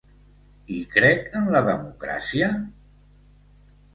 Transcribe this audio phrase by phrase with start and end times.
[0.75, 2.49] Hi crec en la democràcia?